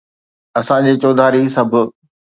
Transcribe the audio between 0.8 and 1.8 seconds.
جي چوڌاري سڀ